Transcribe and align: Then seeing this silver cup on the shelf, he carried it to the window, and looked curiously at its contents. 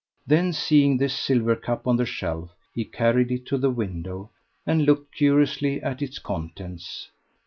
Then 0.25 0.51
seeing 0.51 0.97
this 0.97 1.13
silver 1.13 1.55
cup 1.55 1.85
on 1.85 1.95
the 1.97 2.07
shelf, 2.07 2.55
he 2.73 2.85
carried 2.85 3.31
it 3.31 3.45
to 3.45 3.57
the 3.59 3.69
window, 3.69 4.31
and 4.65 4.83
looked 4.83 5.13
curiously 5.13 5.79
at 5.79 6.01
its 6.01 6.17
contents. 6.17 7.11